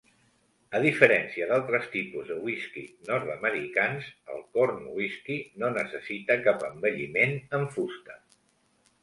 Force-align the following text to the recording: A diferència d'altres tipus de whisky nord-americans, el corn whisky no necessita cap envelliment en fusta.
A 0.77 0.79
diferència 0.83 1.47
d'altres 1.51 1.83
tipus 1.95 2.31
de 2.31 2.37
whisky 2.47 2.85
nord-americans, 3.09 4.09
el 4.37 4.41
corn 4.57 4.81
whisky 4.97 5.39
no 5.65 5.71
necessita 5.77 6.41
cap 6.49 6.67
envelliment 6.73 7.39
en 7.61 7.71
fusta. 7.79 8.19